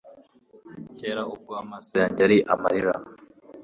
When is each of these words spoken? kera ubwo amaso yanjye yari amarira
kera 0.97 1.21
ubwo 1.33 1.51
amaso 1.63 1.91
yanjye 2.01 2.19
yari 2.23 2.37
amarira 2.53 2.93